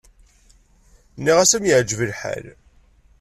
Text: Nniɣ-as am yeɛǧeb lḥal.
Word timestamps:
Nniɣ-as 1.17 1.51
am 1.57 1.63
yeɛǧeb 1.65 2.01
lḥal. 2.11 2.45